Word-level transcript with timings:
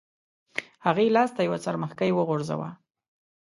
هغې 0.85 1.05
لاس 1.15 1.29
ته 1.35 1.41
یو 1.47 1.55
څرمښکۍ 1.63 2.11
وغورځاوه. 2.13 2.69